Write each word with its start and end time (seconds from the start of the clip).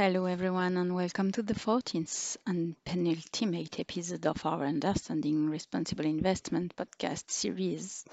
Hello, 0.00 0.26
everyone, 0.26 0.76
and 0.76 0.94
welcome 0.94 1.32
to 1.32 1.42
the 1.42 1.54
14th 1.54 2.36
and 2.46 2.76
penultimate 2.84 3.80
episode 3.80 4.26
of 4.26 4.46
our 4.46 4.64
Understanding 4.64 5.50
Responsible 5.50 6.04
Investment 6.04 6.76
podcast 6.76 7.28
series. 7.32 8.04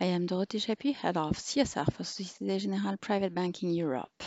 I 0.00 0.06
am 0.06 0.26
Dorothée 0.26 0.60
Chapuis, 0.60 0.96
head 0.96 1.16
of 1.16 1.36
CSR 1.36 1.92
for 1.92 2.02
Société 2.02 2.58
Générale 2.60 3.00
Private 3.00 3.32
Banking 3.32 3.70
Europe. 3.70 4.24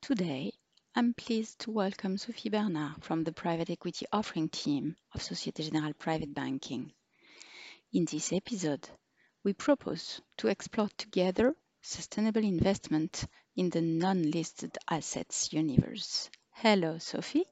Today, 0.00 0.52
I'm 0.94 1.12
pleased 1.12 1.58
to 1.62 1.72
welcome 1.72 2.18
Sophie 2.18 2.50
Bernard 2.50 3.02
from 3.02 3.24
the 3.24 3.32
private 3.32 3.70
equity 3.70 4.06
offering 4.12 4.48
team 4.48 4.94
of 5.12 5.22
Société 5.22 5.68
Générale 5.68 5.98
Private 5.98 6.32
Banking. 6.32 6.92
In 7.92 8.04
this 8.04 8.32
episode, 8.32 8.88
we 9.42 9.54
propose 9.54 10.20
to 10.36 10.46
explore 10.46 10.88
together 10.96 11.56
sustainable 11.82 12.44
investment 12.44 13.26
in 13.56 13.70
the 13.70 13.80
non-listed 13.80 14.78
assets 14.88 15.52
universe. 15.52 16.30
Hello, 16.54 16.98
Sophie. 16.98 17.44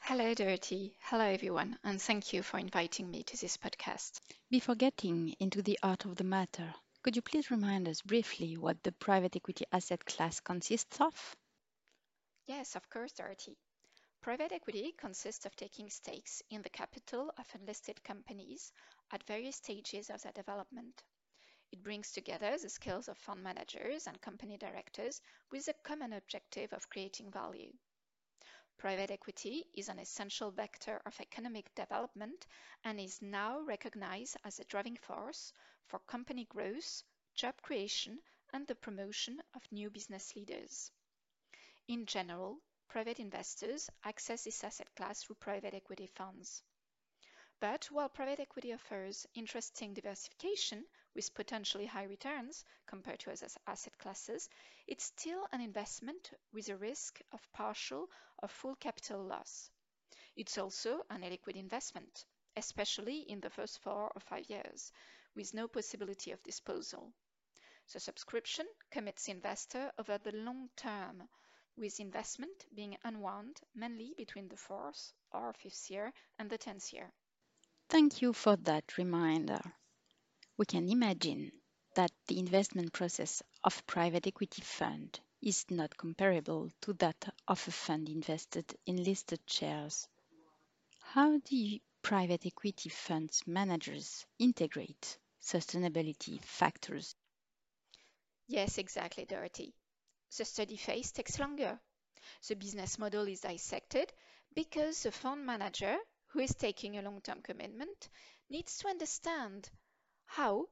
Hello, 0.00 0.34
Dorothée. 0.34 0.94
Hello, 1.00 1.24
everyone, 1.24 1.78
and 1.84 2.00
thank 2.00 2.32
you 2.32 2.42
for 2.42 2.58
inviting 2.58 3.10
me 3.10 3.22
to 3.24 3.36
this 3.36 3.56
podcast. 3.56 4.20
Before 4.50 4.74
getting 4.74 5.34
into 5.40 5.62
the 5.62 5.78
art 5.82 6.06
of 6.06 6.16
the 6.16 6.24
matter, 6.24 6.74
could 7.02 7.16
you 7.16 7.22
please 7.22 7.50
remind 7.50 7.88
us 7.88 8.02
briefly 8.02 8.56
what 8.56 8.82
the 8.82 8.92
private 8.92 9.36
equity 9.36 9.64
asset 9.72 10.04
class 10.06 10.40
consists 10.40 11.00
of? 11.00 11.36
Yes, 12.46 12.76
of 12.76 12.88
course, 12.88 13.12
Dorothée. 13.12 13.56
Private 14.22 14.52
equity 14.52 14.92
consists 14.96 15.44
of 15.44 15.54
taking 15.56 15.90
stakes 15.90 16.42
in 16.48 16.62
the 16.62 16.70
capital 16.70 17.32
of 17.36 17.54
unlisted 17.54 18.02
companies 18.04 18.72
at 19.10 19.22
various 19.24 19.56
stages 19.56 20.08
of 20.08 20.22
their 20.22 20.32
development. 20.32 21.02
It 21.72 21.82
brings 21.82 22.12
together 22.12 22.56
the 22.56 22.70
skills 22.70 23.08
of 23.08 23.18
fund 23.18 23.42
managers 23.42 24.06
and 24.06 24.20
company 24.20 24.56
directors 24.56 25.20
with 25.50 25.66
the 25.66 25.74
common 25.82 26.12
objective 26.12 26.72
of 26.72 26.88
creating 26.88 27.30
value. 27.30 27.72
Private 28.78 29.10
equity 29.10 29.66
is 29.74 29.88
an 29.88 29.98
essential 29.98 30.50
vector 30.50 31.00
of 31.06 31.18
economic 31.20 31.74
development 31.74 32.46
and 32.84 33.00
is 33.00 33.22
now 33.22 33.60
recognized 33.60 34.36
as 34.44 34.60
a 34.60 34.64
driving 34.64 34.96
force 34.96 35.52
for 35.86 35.98
company 36.00 36.44
growth, 36.44 37.02
job 37.34 37.54
creation, 37.62 38.20
and 38.52 38.66
the 38.66 38.74
promotion 38.74 39.42
of 39.54 39.72
new 39.72 39.88
business 39.88 40.36
leaders. 40.36 40.90
In 41.88 42.04
general, 42.04 42.60
private 42.88 43.18
investors 43.18 43.88
access 44.04 44.44
this 44.44 44.62
asset 44.62 44.94
class 44.94 45.22
through 45.22 45.36
private 45.36 45.72
equity 45.72 46.06
funds. 46.06 46.62
But 47.60 47.86
while 47.90 48.10
private 48.10 48.40
equity 48.40 48.74
offers 48.74 49.26
interesting 49.34 49.94
diversification 49.94 50.84
with 51.16 51.34
potentially 51.34 51.86
high 51.86 52.04
returns 52.04 52.62
compared 52.86 53.18
to 53.18 53.32
other 53.32 53.48
asset 53.66 53.96
classes, 53.98 54.50
it's 54.86 55.04
still 55.04 55.48
an 55.50 55.62
investment 55.62 56.30
with 56.52 56.68
a 56.68 56.76
risk 56.76 57.20
of 57.32 57.52
partial 57.52 58.10
or 58.42 58.48
full 58.48 58.76
capital 58.76 59.24
loss. 59.24 59.70
It's 60.36 60.58
also 60.58 61.00
an 61.08 61.22
illiquid 61.22 61.56
investment, 61.56 62.26
especially 62.54 63.20
in 63.20 63.40
the 63.40 63.48
first 63.48 63.80
four 63.80 64.12
or 64.14 64.20
five 64.20 64.48
years, 64.50 64.92
with 65.34 65.54
no 65.54 65.66
possibility 65.66 66.32
of 66.32 66.42
disposal. 66.42 67.12
The 67.92 68.00
subscription 68.00 68.66
commits 68.90 69.24
the 69.24 69.32
investor 69.32 69.90
over 69.98 70.18
the 70.18 70.32
long 70.32 70.68
term, 70.76 71.26
with 71.76 71.98
investment 71.98 72.66
being 72.74 72.98
unwound 73.04 73.58
mainly 73.74 74.12
between 74.18 74.48
the 74.48 74.56
fourth 74.58 75.14
or 75.32 75.54
fifth 75.54 75.90
year 75.90 76.12
and 76.38 76.50
the 76.50 76.58
tenth 76.58 76.92
year. 76.92 77.10
Thank 77.88 78.20
you 78.20 78.34
for 78.34 78.56
that 78.56 78.98
reminder. 78.98 79.60
We 80.58 80.66
can 80.66 80.88
imagine 80.88 81.52
that 81.94 82.10
the 82.26 82.38
investment 82.38 82.92
process 82.92 83.42
of 83.64 83.78
a 83.78 83.82
private 83.84 84.26
equity 84.26 84.62
fund 84.62 85.20
is 85.42 85.64
not 85.70 85.96
comparable 85.96 86.70
to 86.82 86.92
that 86.94 87.34
of 87.46 87.68
a 87.68 87.70
fund 87.70 88.08
invested 88.08 88.76
in 88.86 89.04
listed 89.04 89.40
shares. 89.46 90.08
How 91.00 91.38
do 91.38 91.78
private 92.02 92.46
equity 92.46 92.88
funds 92.88 93.46
managers 93.46 94.26
integrate 94.38 95.18
sustainability 95.42 96.40
factors? 96.42 97.14
Yes, 98.48 98.78
exactly, 98.78 99.26
Dorothée. 99.26 99.72
The 100.36 100.44
study 100.44 100.76
phase 100.76 101.12
takes 101.12 101.38
longer. 101.38 101.78
The 102.48 102.56
business 102.56 102.98
model 102.98 103.26
is 103.28 103.40
dissected 103.40 104.12
because 104.54 105.02
the 105.02 105.12
fund 105.12 105.44
manager 105.44 105.96
who 106.28 106.40
is 106.40 106.54
taking 106.54 106.96
a 106.96 107.02
long-term 107.02 107.42
commitment 107.42 108.08
needs 108.48 108.78
to 108.78 108.88
understand 108.88 109.70
how, 110.26 110.68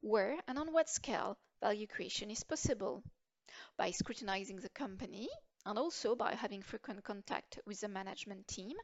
where, 0.00 0.38
and 0.46 0.58
on 0.58 0.72
what 0.72 0.88
scale 0.88 1.36
value 1.60 1.86
creation 1.86 2.30
is 2.30 2.44
possible. 2.44 3.02
By 3.76 3.90
scrutinizing 3.90 4.60
the 4.60 4.68
company 4.68 5.28
and 5.66 5.78
also 5.78 6.14
by 6.14 6.34
having 6.34 6.62
frequent 6.62 7.02
contact 7.02 7.58
with 7.66 7.80
the 7.80 7.88
management 7.88 8.46
team, 8.46 8.76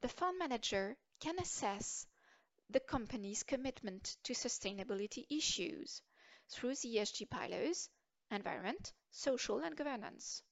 the 0.00 0.08
fund 0.08 0.38
manager 0.38 0.96
can 1.20 1.38
assess 1.38 2.06
the 2.70 2.80
company's 2.80 3.42
commitment 3.42 4.16
to 4.24 4.32
sustainability 4.34 5.26
issues 5.30 6.00
through 6.48 6.74
the 6.76 6.96
ESG 6.96 7.28
pillars, 7.28 7.88
environment, 8.30 8.92
social, 9.10 9.58
and 9.58 9.76
governance. 9.76 10.42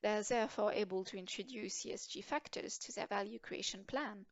They 0.00 0.16
are 0.16 0.22
therefore 0.22 0.72
able 0.72 1.04
to 1.04 1.18
introduce 1.18 1.84
ESG 1.84 2.24
factors 2.24 2.78
to 2.78 2.92
their 2.92 3.06
value 3.06 3.38
creation 3.38 3.84
plan. 3.84 4.26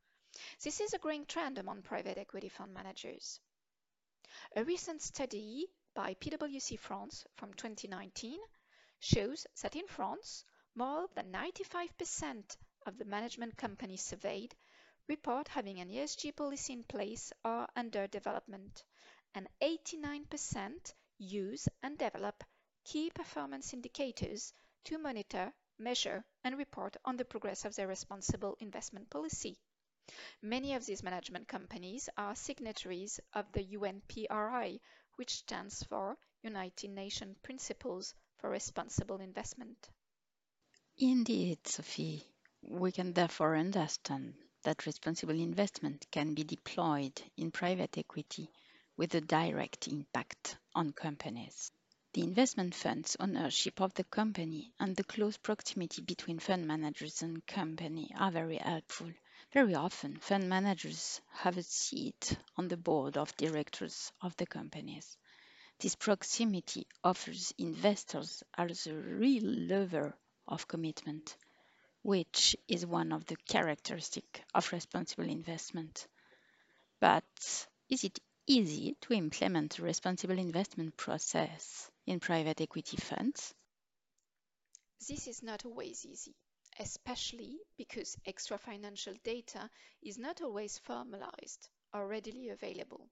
This 0.62 0.80
is 0.80 0.92
a 0.92 0.98
growing 0.98 1.26
trend 1.26 1.58
among 1.58 1.82
private 1.82 2.18
equity 2.18 2.48
fund 2.48 2.72
managers. 2.72 3.40
A 4.56 4.64
recent 4.64 5.02
study 5.02 5.66
by 5.94 6.14
PwC 6.14 6.78
France 6.78 7.24
from 7.36 7.54
2019 7.54 8.38
shows 8.98 9.46
that 9.62 9.76
in 9.76 9.86
France, 9.86 10.44
more 10.74 11.08
than 11.14 11.32
95% 11.32 12.56
of 12.86 12.98
the 12.98 13.04
management 13.04 13.56
companies 13.56 14.02
surveyed 14.02 14.54
report 15.08 15.48
having 15.48 15.80
an 15.80 15.88
ESG 15.88 16.34
policy 16.34 16.72
in 16.72 16.84
place 16.84 17.32
or 17.44 17.68
under 17.76 18.06
development, 18.06 18.84
and 19.34 19.48
89% 19.60 20.94
use 21.18 21.68
and 21.82 21.96
develop 21.96 22.42
key 22.84 23.10
performance 23.10 23.72
indicators 23.72 24.52
to 24.84 24.98
monitor, 24.98 25.52
measure, 25.78 26.24
and 26.44 26.58
report 26.58 26.96
on 27.04 27.16
the 27.16 27.24
progress 27.24 27.64
of 27.64 27.74
their 27.76 27.88
responsible 27.88 28.56
investment 28.60 29.08
policy. 29.10 29.58
Many 30.42 30.74
of 30.74 30.86
these 30.86 31.02
management 31.02 31.48
companies 31.48 32.08
are 32.16 32.36
signatories 32.36 33.18
of 33.32 33.50
the 33.50 33.64
UNPRI, 33.64 34.78
which 35.16 35.34
stands 35.34 35.82
for 35.82 36.16
United 36.42 36.90
Nations 36.90 37.36
Principles 37.42 38.14
for 38.36 38.48
Responsible 38.48 39.20
Investment. 39.20 39.88
Indeed, 40.98 41.66
Sophie. 41.66 42.24
We 42.62 42.92
can 42.92 43.12
therefore 43.14 43.56
understand 43.56 44.34
that 44.62 44.86
responsible 44.86 45.38
investment 45.38 46.06
can 46.10 46.34
be 46.34 46.44
deployed 46.44 47.20
in 47.36 47.50
private 47.50 47.98
equity 47.98 48.48
with 48.96 49.14
a 49.14 49.20
direct 49.20 49.88
impact 49.88 50.56
on 50.74 50.92
companies. 50.92 51.72
The 52.12 52.22
investment 52.22 52.74
fund's 52.74 53.16
ownership 53.20 53.80
of 53.80 53.92
the 53.94 54.04
company 54.04 54.72
and 54.78 54.94
the 54.94 55.04
close 55.04 55.36
proximity 55.36 56.02
between 56.02 56.38
fund 56.38 56.66
managers 56.66 57.22
and 57.22 57.46
company 57.46 58.10
are 58.16 58.30
very 58.30 58.56
helpful. 58.56 59.12
Very 59.52 59.74
often, 59.74 60.18
fund 60.18 60.48
managers 60.48 61.20
have 61.30 61.56
a 61.56 61.62
seat 61.62 62.36
on 62.56 62.68
the 62.68 62.76
board 62.76 63.16
of 63.16 63.36
directors 63.36 64.12
of 64.20 64.36
the 64.36 64.46
companies. 64.46 65.16
This 65.78 65.94
proximity 65.94 66.86
offers 67.04 67.52
investors 67.58 68.42
as 68.56 68.86
a 68.86 68.94
real 68.94 69.44
lever 69.44 70.16
of 70.48 70.68
commitment, 70.68 71.36
which 72.02 72.56
is 72.66 72.86
one 72.86 73.12
of 73.12 73.26
the 73.26 73.36
characteristics 73.48 74.40
of 74.54 74.72
responsible 74.72 75.28
investment. 75.28 76.06
But 77.00 77.66
is 77.88 78.04
it 78.04 78.18
easy 78.46 78.96
to 79.02 79.12
implement 79.12 79.78
a 79.78 79.82
responsible 79.82 80.38
investment 80.38 80.96
process 80.96 81.90
in 82.06 82.20
private 82.20 82.60
equity 82.60 82.96
funds? 82.96 83.54
This 85.06 85.26
is 85.26 85.42
not 85.42 85.64
always 85.64 86.06
easy, 86.06 86.34
especially 86.78 87.58
because 87.76 88.16
extra 88.26 88.58
financial 88.58 89.14
data 89.24 89.70
is 90.02 90.18
not 90.18 90.40
always 90.42 90.78
formalized 90.78 91.68
or 91.92 92.06
readily 92.06 92.50
available. 92.50 93.08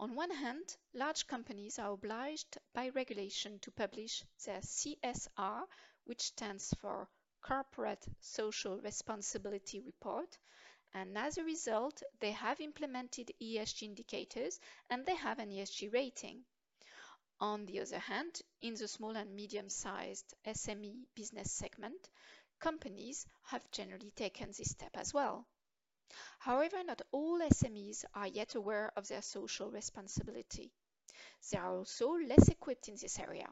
On 0.00 0.14
one 0.14 0.30
hand, 0.30 0.76
large 0.92 1.26
companies 1.26 1.78
are 1.78 1.92
obliged 1.92 2.58
by 2.74 2.88
regulation 2.90 3.58
to 3.60 3.70
publish 3.70 4.24
their 4.44 4.60
CSR, 4.60 5.62
which 6.04 6.22
stands 6.22 6.74
for 6.80 7.08
Corporate 7.40 8.04
Social 8.20 8.80
Responsibility 8.80 9.80
Report, 9.80 10.38
and 10.94 11.18
as 11.18 11.38
a 11.38 11.44
result, 11.44 12.02
they 12.20 12.32
have 12.32 12.60
implemented 12.60 13.32
ESG 13.40 13.82
indicators 13.82 14.60
and 14.88 15.04
they 15.04 15.14
have 15.16 15.38
an 15.38 15.50
ESG 15.50 15.92
rating. 15.92 16.44
On 17.40 17.66
the 17.66 17.80
other 17.80 17.98
hand, 17.98 18.40
in 18.62 18.74
the 18.74 18.86
small 18.88 19.16
and 19.16 19.34
medium-sized 19.34 20.34
SME 20.46 21.04
business 21.14 21.52
segment, 21.52 22.08
companies 22.64 23.26
have 23.42 23.70
generally 23.70 24.10
taken 24.12 24.48
this 24.48 24.70
step 24.70 24.96
as 24.96 25.12
well. 25.12 25.46
However, 26.38 26.82
not 26.82 27.02
all 27.12 27.38
SMEs 27.40 28.04
are 28.14 28.26
yet 28.28 28.54
aware 28.54 28.90
of 28.96 29.06
their 29.06 29.22
social 29.22 29.70
responsibility. 29.70 30.72
They 31.50 31.58
are 31.58 31.76
also 31.76 32.12
less 32.12 32.48
equipped 32.48 32.88
in 32.88 32.96
this 32.96 33.18
area. 33.18 33.48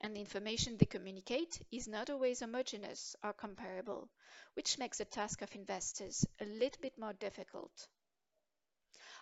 and 0.00 0.14
the 0.14 0.20
information 0.20 0.76
they 0.76 0.86
communicate 0.86 1.60
is 1.70 1.88
not 1.88 2.10
always 2.10 2.40
homogeneous 2.40 3.16
or 3.22 3.32
comparable, 3.32 4.10
which 4.54 4.78
makes 4.78 4.98
the 4.98 5.06
task 5.06 5.42
of 5.42 5.54
investors 5.54 6.26
a 6.40 6.44
little 6.44 6.80
bit 6.82 6.98
more 6.98 7.14
difficult. 7.14 7.88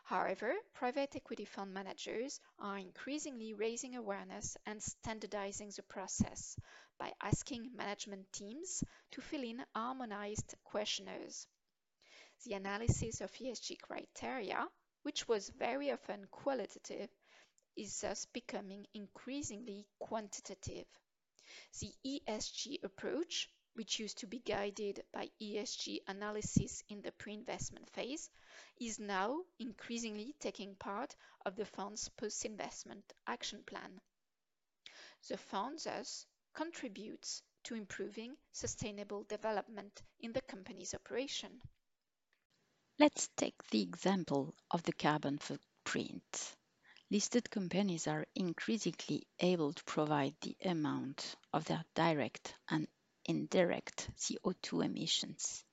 However, 0.08 0.54
private 0.72 1.14
equity 1.16 1.44
fund 1.44 1.74
managers 1.74 2.40
are 2.58 2.78
increasingly 2.78 3.52
raising 3.52 3.94
awareness 3.94 4.56
and 4.64 4.82
standardizing 4.82 5.70
the 5.76 5.82
process 5.82 6.56
by 6.98 7.12
asking 7.20 7.76
management 7.76 8.32
teams 8.32 8.82
to 9.10 9.20
fill 9.20 9.42
in 9.42 9.62
harmonized 9.74 10.54
questionnaires. 10.64 11.46
The 12.46 12.54
analysis 12.54 13.20
of 13.20 13.30
ESG 13.32 13.82
criteria, 13.82 14.66
which 15.02 15.28
was 15.28 15.50
very 15.50 15.90
often 15.90 16.26
qualitative, 16.30 17.10
is 17.76 18.00
thus 18.00 18.24
becoming 18.32 18.86
increasingly 18.94 19.86
quantitative. 19.98 20.86
The 21.80 21.92
ESG 22.06 22.82
approach, 22.82 23.50
which 23.74 23.98
used 23.98 24.18
to 24.18 24.26
be 24.26 24.38
guided 24.40 25.02
by 25.12 25.30
ESG 25.40 25.98
analysis 26.06 26.82
in 26.88 27.02
the 27.02 27.12
pre-investment 27.12 27.88
phase, 27.90 28.30
is 28.80 28.98
now 28.98 29.40
increasingly 29.58 30.34
taking 30.40 30.74
part 30.76 31.14
of 31.44 31.56
the 31.56 31.64
fund's 31.64 32.08
post-investment 32.10 33.12
action 33.26 33.62
plan. 33.64 34.00
The 35.28 35.36
fund 35.36 35.80
thus 35.84 36.26
contributes 36.54 37.42
to 37.64 37.74
improving 37.74 38.36
sustainable 38.52 39.24
development 39.24 40.02
in 40.20 40.32
the 40.32 40.42
company's 40.42 40.94
operation. 40.94 41.60
Let's 42.98 43.28
take 43.36 43.62
the 43.70 43.82
example 43.82 44.54
of 44.70 44.82
the 44.82 44.92
carbon 44.92 45.38
footprint. 45.38 46.56
Listed 47.10 47.48
companies 47.50 48.06
are 48.06 48.26
increasingly 48.34 49.26
able 49.38 49.72
to 49.72 49.84
provide 49.84 50.34
the 50.40 50.56
amount 50.64 51.36
of 51.52 51.64
their 51.64 51.84
direct 51.94 52.54
and 52.68 52.88
indirect 53.28 54.10
CO2 54.16 54.84
emissions. 54.84 55.64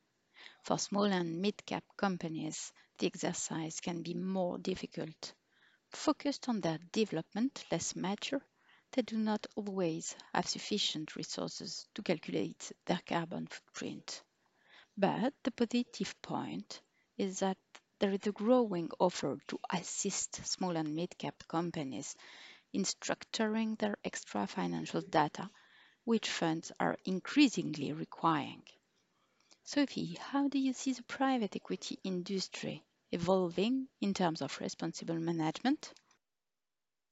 For 0.62 0.78
small 0.78 1.06
and 1.06 1.42
mid-cap 1.42 1.84
companies, 1.98 2.72
the 3.00 3.08
exercise 3.08 3.80
can 3.80 4.04
be 4.04 4.14
more 4.14 4.58
difficult. 4.58 5.34
Focused 5.90 6.50
on 6.50 6.62
their 6.62 6.80
development, 6.92 7.64
less 7.72 7.96
mature, 7.96 8.42
they 8.92 9.02
do 9.02 9.18
not 9.18 9.48
always 9.56 10.16
have 10.34 10.48
sufficient 10.48 11.16
resources 11.16 11.88
to 11.96 12.04
calculate 12.04 12.72
their 12.86 13.02
carbon 13.08 13.48
footprint. 13.48 14.22
But 14.98 15.34
the 15.44 15.52
positive 15.52 16.22
point 16.22 16.82
is 17.18 17.40
that 17.40 17.58
there 18.00 18.12
is 18.12 18.28
a 18.28 18.32
growing 18.32 18.90
offer 19.00 19.38
to 19.48 19.60
assist 19.72 20.46
small 20.46 20.76
and 20.76 20.96
mid-cap 20.96 21.44
companies 21.48 22.16
in 22.74 22.84
structuring 22.84 23.78
their 23.78 23.96
extra 24.04 24.48
financial 24.48 25.02
data, 25.02 25.50
which 26.06 26.30
funds 26.30 26.72
are 26.80 26.98
increasingly 27.04 27.92
requiring. 27.92 28.64
Sophie, 29.64 30.18
how 30.22 30.48
do 30.48 30.60
you 30.60 30.72
see 30.72 30.94
the 30.94 31.02
private 31.04 31.56
equity 31.56 32.00
industry 32.04 32.84
evolving 33.12 33.88
in 34.00 34.14
terms 34.14 34.42
of 34.42 34.60
responsible 34.62 35.20
management? 35.20 35.92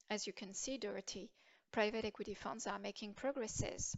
As 0.10 0.28
you 0.28 0.34
can 0.34 0.54
see, 0.54 0.78
Dorothée, 0.78 1.30
private 1.72 2.06
equity 2.06 2.36
funds 2.36 2.68
are 2.68 2.78
making 2.78 3.16
progresses. 3.16 3.96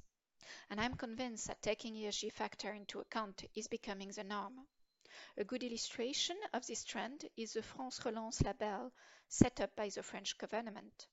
And 0.69 0.80
I'm 0.80 0.95
convinced 0.95 1.48
that 1.48 1.62
taking 1.62 1.95
ESG 1.95 2.31
factor 2.31 2.71
into 2.71 3.01
account 3.01 3.44
is 3.53 3.68
becoming 3.68 4.12
the 4.12 4.24
norm. 4.24 4.65
A 5.38 5.44
good 5.44 5.63
illustration 5.63 6.38
of 6.53 6.65
this 6.65 6.86
trend 6.86 7.25
is 7.36 7.53
the 7.53 7.62
France 7.62 8.00
Relance 8.06 8.41
label 8.41 8.94
set 9.27 9.59
up 9.59 9.75
by 9.75 9.89
the 9.89 10.03
French 10.03 10.38
government. 10.38 11.07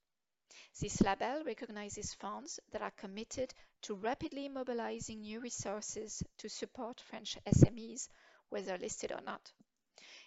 This 0.79 1.01
label 1.01 1.43
recognizes 1.43 2.13
funds 2.13 2.59
that 2.71 2.81
are 2.81 2.91
committed 2.91 3.53
to 3.83 3.95
rapidly 3.95 4.47
mobilizing 4.47 5.19
new 5.19 5.41
resources 5.41 6.23
to 6.37 6.47
support 6.47 7.01
French 7.01 7.37
SMEs, 7.45 8.07
whether 8.47 8.77
listed 8.77 9.11
or 9.11 9.19
not. 9.21 9.51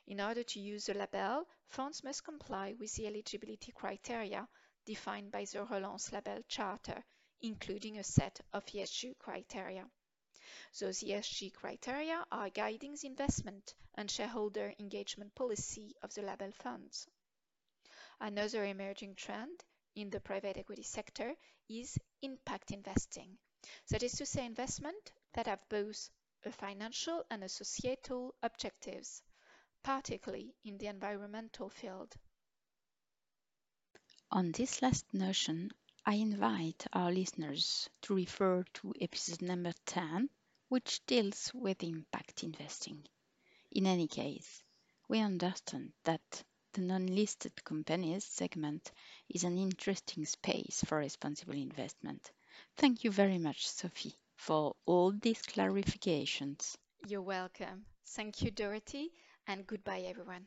In 0.06 0.20
order 0.20 0.42
to 0.42 0.60
use 0.60 0.84
the 0.86 0.94
label, 0.94 1.48
funds 1.66 2.04
must 2.04 2.22
comply 2.22 2.74
with 2.78 2.94
the 2.94 3.06
eligibility 3.06 3.72
criteria 3.72 4.46
defined 4.84 5.32
by 5.32 5.46
the 5.46 5.64
Relance 5.64 6.12
Label 6.12 6.42
Charter, 6.48 7.02
including 7.40 7.98
a 7.98 8.04
set 8.04 8.38
of 8.52 8.66
ESG 8.66 9.16
criteria. 9.18 9.88
Those 10.78 11.00
ESG 11.00 11.54
criteria 11.54 12.26
are 12.30 12.50
guiding 12.50 12.94
the 12.94 13.06
investment 13.06 13.74
and 13.94 14.10
shareholder 14.10 14.74
engagement 14.78 15.34
policy 15.34 15.96
of 16.02 16.12
the 16.12 16.22
label 16.22 16.52
funds. 16.52 17.08
Another 18.20 18.64
emerging 18.66 19.14
trend 19.14 19.64
in 19.94 20.10
the 20.10 20.20
private 20.20 20.58
equity 20.58 20.82
sector 20.82 21.34
is 21.68 21.98
impact 22.20 22.70
investing. 22.70 23.38
That 23.90 24.02
is 24.02 24.12
to 24.12 24.26
say, 24.26 24.46
investment 24.46 25.12
that 25.32 25.46
have 25.46 25.68
both 25.68 26.10
a 26.44 26.52
financial 26.52 27.24
and 27.30 27.42
a 27.42 27.48
societal 27.48 28.34
objectives, 28.42 29.22
particularly 29.82 30.54
in 30.64 30.78
the 30.78 30.86
environmental 30.86 31.68
field. 31.68 32.14
On 34.30 34.52
this 34.52 34.82
last 34.82 35.12
notion, 35.12 35.72
I 36.04 36.14
invite 36.14 36.86
our 36.92 37.10
listeners 37.10 37.88
to 38.02 38.14
refer 38.14 38.62
to 38.74 38.94
episode 39.00 39.42
number 39.42 39.72
10 39.86 40.30
which 40.68 41.04
deals 41.06 41.52
with 41.54 41.82
impact 41.82 42.42
investing. 42.42 43.06
In 43.70 43.86
any 43.86 44.08
case, 44.08 44.62
we 45.08 45.20
understand 45.20 45.92
that 46.04 46.44
the 46.72 46.80
non-listed 46.80 47.64
companies 47.64 48.24
segment 48.24 48.90
is 49.28 49.44
an 49.44 49.58
interesting 49.58 50.24
space 50.26 50.82
for 50.84 50.98
responsible 50.98 51.54
investment. 51.54 52.30
Thank 52.76 53.04
you 53.04 53.10
very 53.10 53.38
much, 53.38 53.68
Sophie, 53.68 54.14
for 54.36 54.76
all 54.86 55.10
these 55.12 55.42
clarifications. 55.42 56.76
You're 57.06 57.22
welcome. 57.22 57.86
Thank 58.06 58.42
you, 58.42 58.50
Dorothée, 58.50 59.10
and 59.46 59.66
goodbye, 59.66 60.00
everyone. 60.02 60.46